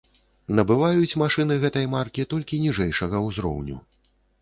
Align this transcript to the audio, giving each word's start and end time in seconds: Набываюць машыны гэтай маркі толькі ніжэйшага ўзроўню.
Набываюць 0.59 1.17
машыны 1.23 1.59
гэтай 1.65 1.85
маркі 1.93 2.27
толькі 2.35 2.63
ніжэйшага 2.67 3.25
ўзроўню. 3.29 3.83